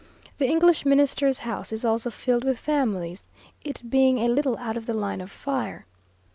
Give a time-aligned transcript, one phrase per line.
[0.39, 3.25] The English Minister's house is also filled with families,
[3.63, 5.85] it being a little out of the line of fire.